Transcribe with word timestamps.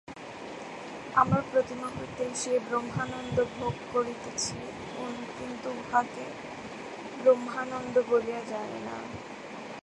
আমরা 1.15 1.41
প্রতিমুহূর্তেই 1.51 2.33
সেই 2.35 2.59
ব্রহ্মানন্দ 2.59 3.37
ভোগ 3.55 3.73
করিতেছি, 3.93 4.57
কিন্তু 5.37 5.67
উহাকে 5.81 6.25
ব্রহ্মানন্দ 7.23 7.95
বলিয়া 8.09 8.41
জানি 8.43 8.79
না। 8.85 8.97